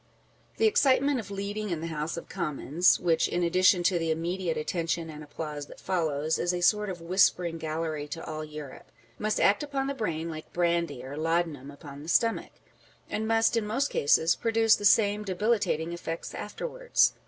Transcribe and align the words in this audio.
The 0.57 0.65
excitement 0.65 1.19
of 1.19 1.29
leading 1.29 1.69
in 1.69 1.79
the 1.79 1.85
House 1.85 2.17
of 2.17 2.27
Commons 2.27 2.99
(which, 2.99 3.27
in 3.27 3.43
addition 3.43 3.83
to 3.83 3.99
the 3.99 4.09
immediate 4.09 4.57
attention 4.57 5.11
and 5.11 5.23
applause 5.23 5.67
that 5.67 5.79
follows, 5.79 6.39
is 6.39 6.55
a 6.55 6.61
sort 6.63 6.89
of 6.89 7.01
whispering 7.01 7.59
gallery 7.59 8.07
to 8.07 8.25
all 8.25 8.43
Europe) 8.43 8.91
must 9.19 9.39
act 9.39 9.61
upon 9.61 9.85
the 9.85 9.93
brain 9.93 10.27
like 10.27 10.51
brandy 10.53 11.05
or 11.05 11.15
laudanum 11.17 11.69
upon 11.69 12.01
the 12.01 12.09
stomach; 12.09 12.53
and 13.11 13.27
must, 13.27 13.55
in 13.55 13.67
most 13.67 13.89
cases, 13.89 14.35
produce 14.35 14.75
the 14.75 14.85
same 14.85 15.23
debilitating 15.23 15.93
effects 15.93 16.33
afterwards. 16.33 17.13